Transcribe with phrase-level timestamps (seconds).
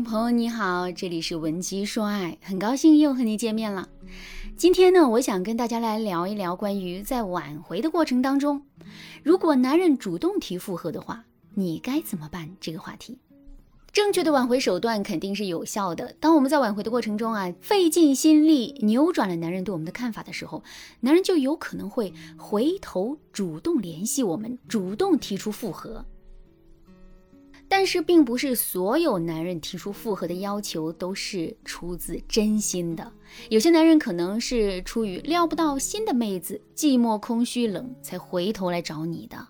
[0.00, 3.88] 朋友你好，这里是文姬说爱，很高兴又和你见面了。
[4.56, 8.62] 今天呢，我想跟大家来聊一聊关于在挽回的过程当中，
[9.22, 11.24] 如果男人主动提复合的话，
[11.54, 13.18] 你该怎么办这个话题。
[13.92, 16.14] 正确的挽回手段肯定是有效的。
[16.20, 20.62] 当我们在挽回的过程中啊，费尽心力扭转了男人对我们的看法的时候，
[21.00, 26.04] 男人就有可能会回头主动联系我们，主动提出复合。
[27.68, 33.12] 但是，并不是所有男人提出复合的要求都是出自真心的。
[33.50, 39.48] 有些男人可能是出于撩不到新的妹子，寂寞、空虚、冷，才回头来找你的。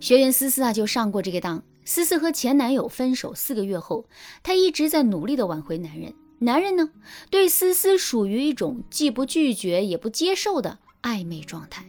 [0.00, 1.62] 学员思思啊，就上过这个当。
[1.84, 4.06] 思思和前男友分手四个月后，
[4.42, 6.14] 她一直在努力的挽回男人。
[6.38, 6.90] 男人呢，
[7.30, 11.84] 对思思属于一种既不拒绝也不接受的暧昧状态。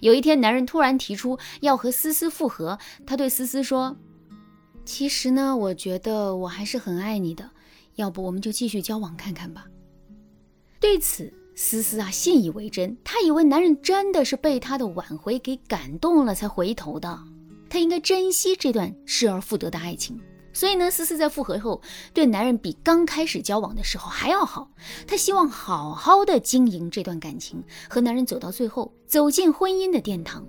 [0.00, 3.96] 有一天，男人突然提出要和思思复合，他对思思说
[4.84, 7.48] ：“其实呢，我觉得我还是很爱你的，
[7.96, 9.66] 要不我们就继续交往看看吧。”
[10.80, 17.18] 对此，思思啊信以为真，她以为男人真的是被她的挽回给感动了才回头的。
[17.68, 20.18] 她应该珍惜这段失而复得的爱情，
[20.52, 21.80] 所以呢，思思在复合后
[22.12, 24.70] 对男人比刚开始交往的时候还要好。
[25.06, 30.44] 她希望好好的经营这段感情，和男人走到最后，走进婚姻的殿堂。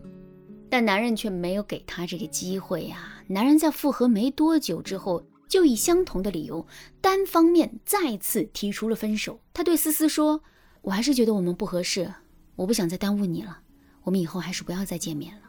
[0.70, 3.21] 但男人却没有给她这个机会呀！
[3.32, 6.66] 男人在复合没多久之后，就以相同的理由，
[7.02, 9.40] 单方面再次提出了分手。
[9.54, 10.42] 他对思思说
[10.84, 12.14] ：“我还是觉得我们不合适，
[12.56, 13.60] 我不想再耽误你了，
[14.04, 15.42] 我们以后还是不要再见面了。”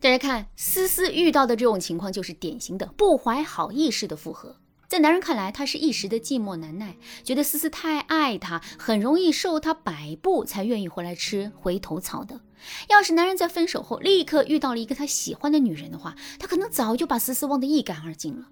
[0.00, 4.56] 大家看，思思遇到的这种情况就是典型的不怀好意式的复合。
[4.94, 12.40] 在男人看来，他是一时的寂寞难耐，觉得思思太爱他，很容易受他摆布，才愿意回来吃回头草的。
[12.88, 18.46] 要是男人在分手后立刻遇到了一个他喜欢的女人的话，他可能早就把思思忘得一干二净了。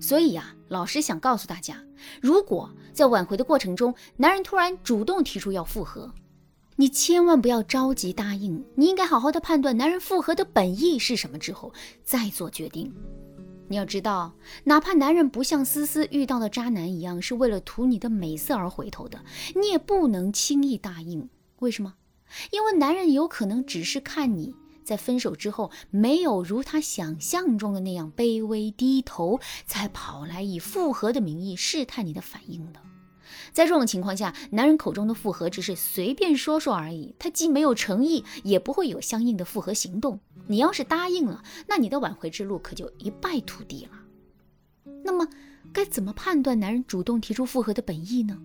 [0.00, 1.82] 所以呀，老师想告诉大家，
[2.22, 6.14] 如果在挽回的过程中，男人突然主动提出要复合，
[6.76, 11.72] 你千万不要着急答应，你应该好好的判断男人复合的本意是什么之后
[12.04, 12.94] 再做决定。
[13.68, 14.34] 你要知道，
[14.64, 21.28] 哪怕男人不像思思遇到的渣男一样是为了图你的美色而回头的，你也不能轻易答应。
[21.58, 21.94] 为什么？
[22.50, 24.54] 因为男人有可能只是看你
[24.84, 32.80] 在分手之后没有如他想象中的那样卑微低头，才跑来以复合的名义试探你的反应的。
[33.56, 40.20] 在这种情况下，男人口中的复合只是随便说说而已，他既没有诚意，也不会有相应的复合行动。
[40.46, 43.92] 你要是答应了，那你的挽回之路可就一败涂地了。
[45.02, 45.26] 那么，
[45.72, 48.36] 该怎么判断男人主动提出复合的本意呢？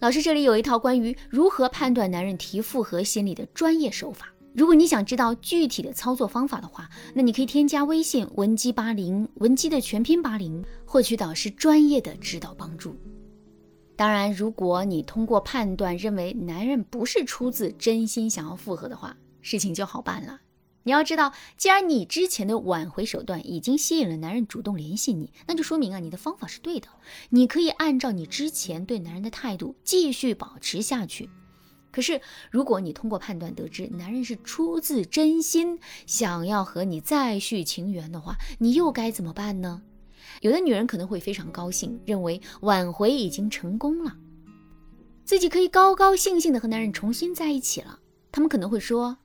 [0.00, 4.26] 老师这里有一套关于如何判断男人提复合心理的专业手法。
[4.56, 12.96] 如果你想知道具体的操作方法的话，那你可以添加微信文姬八零，文姬的全拼八零，获取导师专业的指导帮助。
[14.02, 20.40] 当然，如果你通过判断认为男人不是出自真心想要复合的话，事情就好办了。
[20.82, 26.88] 你要知道，既然你之前的挽回手段已经吸引了男人主动联系你，那就说明啊，你的方法是对的。
[27.30, 31.30] 你可以按照你之前对男人的态度继续保持下去。
[31.92, 32.20] 可是，
[32.50, 39.80] 如果你通过判断得知男人是出自真心想要和你再续情缘的话，你又该怎么办呢？
[40.42, 44.16] 有的女人可能会非常高兴，认为挽回已经成功了，
[45.24, 48.00] 自己可以高高兴兴的和男人重新在一起了。
[48.32, 49.16] 她们可能会说：“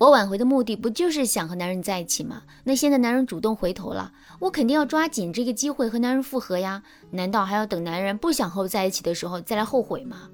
[0.00, 2.44] 我挽回的目的不就是想和男人在一起吗？
[2.64, 6.82] 那现在男人主动回头了，我肯定要抓紧这个机会和男人复合呀！
[7.10, 10.30] 难道还要等男人不想和我在一起的时候再来后悔吗？”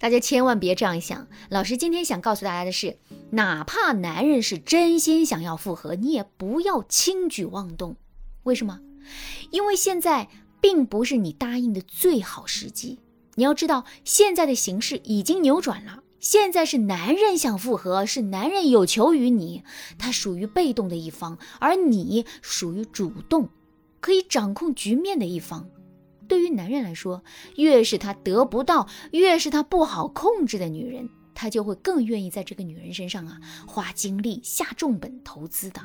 [0.00, 1.28] 大家千万别这样想。
[1.50, 2.96] 老师今天想告诉大家的是，
[3.32, 7.96] 哪怕男人是真心想要复合，你也不要轻举妄动。
[8.46, 8.80] 为什么？
[9.50, 10.28] 因为现在
[10.60, 13.00] 并不是你答应的最好时机。
[13.34, 16.04] 你要知道，现在的形势已经扭转了。
[16.20, 19.62] 现在是男人想复合，是男人有求于你，
[19.98, 23.48] 他属于被动的一方，而你属于主动，
[24.00, 25.68] 可以掌控局面的一方。
[26.26, 27.22] 对于男人来说，
[27.56, 35.80] 越是他得不到，越是他不好控制的女人，他就会更愿意在这个女人身上啊花精力、下重本投资的。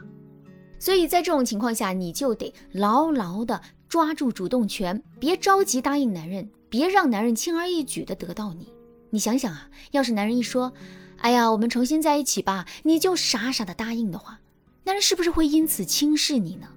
[0.81, 8.67] 所以在这种情况下，你就得牢牢的抓住主动权，别着急答应男人，别让男人轻而易举的得到你。
[9.11, 10.73] 你想想啊，要是男人一说
[11.21, 14.39] “哎呀，我们重新在一起吧”，你就傻傻的答应的话，
[14.83, 16.67] 男人是不是会因此轻视你呢？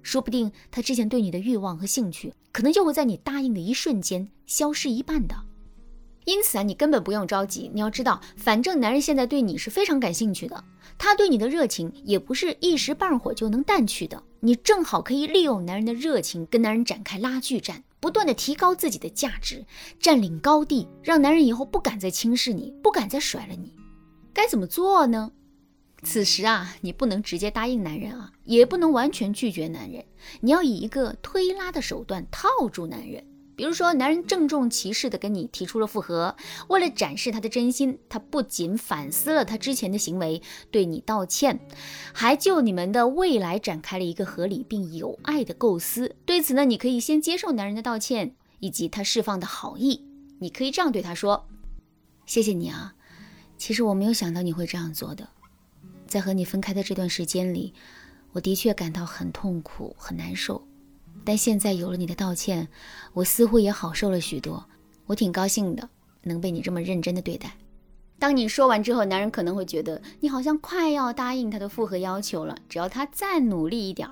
[0.00, 5.34] 说不定他之前对你的欲望和兴趣，可能就会在你答应的一瞬间消失一半的。
[6.24, 7.70] 因此啊，你根本不用着急。
[7.72, 10.62] 你要知道，反正男人现在对你是非常感兴趣的，
[10.98, 14.22] 他对你的热情也不是一时半会就能淡去的。
[14.40, 19.64] 你正好可以利用男人的热情，跟男人展开拉锯战，不断的提高自己的价值，
[19.98, 23.74] 占领高地，让男人以后不敢再轻视你，不敢再甩了你。
[24.32, 25.32] 该怎么做呢？
[26.02, 30.04] 此时啊，你不能直接答应男人啊，也不能完全拒绝男人，
[30.40, 33.22] 你要以一个推拉的手段套住男人。
[33.60, 36.34] 比如说，男人郑重其事地跟你提出了复合，
[36.68, 40.40] 为了展示他的真心，他不仅反思了他之前的行为，
[40.70, 41.60] 对你道歉，
[42.14, 46.16] 还就你们的未来展开了一个合理并有爱的构思。
[46.24, 50.06] 对此呢，你可以先接受男人的道歉以及他释放的好意。
[50.38, 51.46] 你可以这样对他说
[52.24, 52.94] ：“谢谢你啊，
[53.58, 55.28] 其实我没有想到你会这样做的。
[56.06, 57.74] 在和你分开的这段时间里，
[58.32, 60.66] 我的确感到很痛苦、很难受。”
[61.24, 62.68] 但现在有了你的道歉，
[63.12, 64.64] 我似乎也好受了许多。
[65.06, 65.88] 我挺高兴的，
[66.22, 67.56] 能被你这么认真的对待。
[68.18, 72.56] 当你说完之后，男人可能会觉得你好像快要答应他的复合要求了。
[72.68, 74.08] 只要他再努力一点，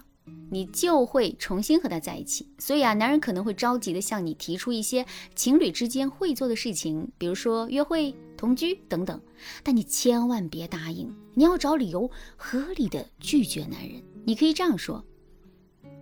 [0.51, 2.49] 你就会重新和他在一起。
[2.59, 5.05] 所以啊，男人可能会着急的向你提出一些
[5.35, 9.21] 情侣之间会做的事情，比如说约会、同居等等。
[9.63, 14.03] 但你千万别答应，你要找理由合理的拒绝男人。
[14.25, 15.05] 你可以这样说。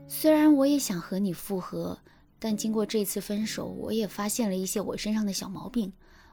[0.09, 1.99] 虽然我也想和你复合，
[2.39, 5.93] 但经过这次分手，我也发现了一些我身上的小毛病。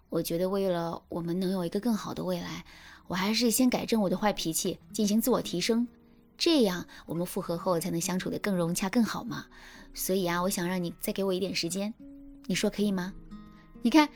[0.09, 2.63] 我觉得为了我们能有一个更好的未来，
[3.07, 5.87] 我还是先改正我的坏脾气，进行自我提升，
[6.37, 9.47] 这样我们复合后才能相处的更融洽、更好嘛。
[9.93, 11.93] 所以啊，我想让你再给我一点时间，
[12.45, 13.13] 你说可以吗？
[13.81, 14.07] 你看。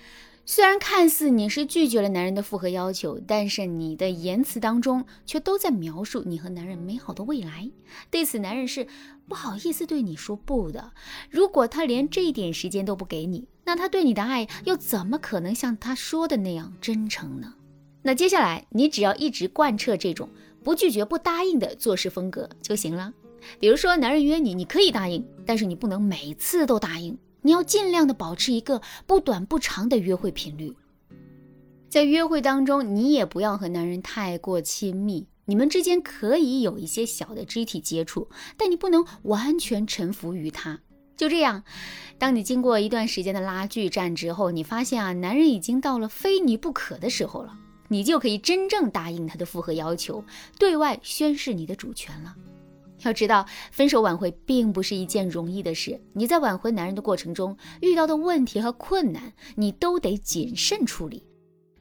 [0.50, 7.70] 虽然看似你是拒绝了男人的复合要求，但是你的言辞当中却都在描述你和男人美好的未来。
[8.10, 8.88] 对此，男人是
[9.28, 10.94] 不好意思对你说不的。
[11.30, 17.54] 如果他连这一点时间都不给你，那他对你的爱又怎么可能像他说的那样真诚呢？
[18.04, 20.30] 那接下来，你只要一直贯彻这种
[20.64, 23.12] 不拒绝、不答应的做事风格就行了。
[23.60, 27.18] 比如说，男人约你，你可以答应，但是你不能每次都答应。
[27.48, 30.76] 你要尽量的保持一个不短不长的约会频率，
[31.88, 38.28] 在约会当中，你也不要和男人太过亲密，你们之间可以有一些小的肢体接触，
[38.58, 40.82] 但你不能完全臣服于他。
[41.16, 41.64] 就这样，
[42.18, 47.58] 当你经过一段时间的拉锯战之后，你发现啊，男人已经到了非你不可的时候了，
[47.88, 50.22] 你就可以真正答应他的复合要求，
[50.60, 52.36] 对外宣示你的主权了。
[53.04, 56.02] 要知道，分手挽回并不是一件容易的事。
[56.14, 61.24] 你在挽回男人的过程中遇到的问题和困难，你都得谨慎处理，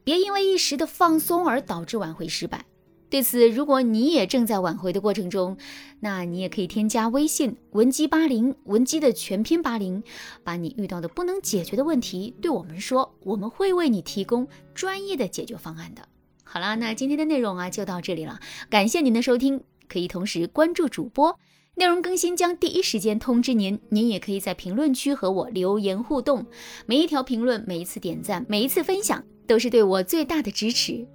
[0.05, 2.65] 别因为一时的放松而导致挽回失败。
[3.09, 5.57] 对此，如果你也正在挽回的过程中，
[6.01, 10.03] 那你也可以添加微信文姬八零，文姬的全拼八零，
[10.43, 16.03] 把你遇到的不能解决的问题对我们说，我们会为你提供专业的解决方案的。
[16.43, 19.63] 好啦，那今天的内容啊就到这里了，感谢您的收听。
[19.88, 21.38] 可以同时关注主播，
[21.75, 23.79] 内容更新将第一时间通知您。
[23.88, 26.44] 您也可以在评论区和我留言互动，
[26.87, 31.06] 每一条评论、每一次点赞、每一次分享，都是对我最大的支持。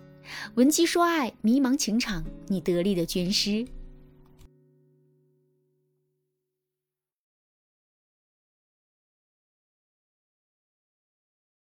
[0.55, 3.65] 文姬说爱，迷茫情场，你得力的军师。